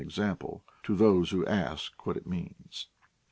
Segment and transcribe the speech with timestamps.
[0.01, 2.87] 21 example to those who ask what it means.